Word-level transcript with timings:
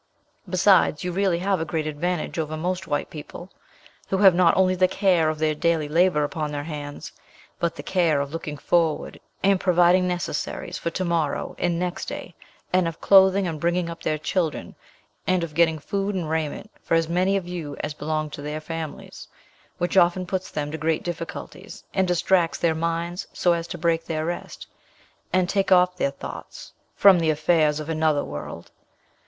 Besides, 0.49 1.03
you 1.03 1.11
really 1.11 1.37
have 1.37 1.59
a 1.59 1.63
great 1.63 1.85
advantage 1.85 2.39
over 2.39 2.57
most 2.57 2.87
white 2.87 3.11
people, 3.11 3.51
who 4.07 4.17
have 4.17 4.33
not 4.33 4.57
only 4.57 4.73
the 4.73 4.87
care 4.87 5.29
of 5.29 5.37
their 5.37 5.53
daily 5.53 5.87
labour 5.87 6.23
upon 6.23 6.51
their 6.51 6.63
hands, 6.63 7.11
but 7.59 7.75
the 7.75 7.83
care 7.83 8.19
of 8.19 8.33
looking 8.33 8.57
forward 8.57 9.19
and 9.43 9.59
providing 9.59 10.07
necessaries 10.07 10.79
for 10.79 10.89
to 10.89 11.05
morrow 11.05 11.55
and 11.59 11.77
next 11.77 12.05
day, 12.07 12.33
and 12.73 12.87
of 12.87 12.99
clothing 12.99 13.47
and 13.47 13.59
bringing 13.61 13.91
up 13.91 14.01
their 14.01 14.17
children, 14.17 14.73
and 15.27 15.43
of 15.43 15.53
getting 15.53 15.77
food 15.77 16.15
and 16.15 16.31
raiment 16.31 16.71
for 16.81 16.95
as 16.95 17.07
many 17.07 17.37
of 17.37 17.47
you 17.47 17.77
as 17.81 17.93
belong 17.93 18.31
to 18.31 18.41
their 18.41 18.59
families, 18.59 19.27
which 19.77 19.97
often 19.97 20.25
puts 20.25 20.49
them 20.49 20.71
to 20.71 20.79
great 20.79 21.03
difficulties, 21.03 21.83
and 21.93 22.07
distracts 22.07 22.57
their 22.57 22.73
minds 22.73 23.27
so 23.33 23.53
as 23.53 23.67
to 23.67 23.77
break 23.77 24.05
their 24.05 24.25
rest, 24.25 24.65
and 25.31 25.47
take 25.47 25.71
off 25.71 25.95
their 25.97 26.09
thoughts 26.09 26.73
from 26.95 27.19
the 27.19 27.29
affairs 27.29 27.79
of 27.79 27.87
another 27.87 28.23
world. 28.25 28.71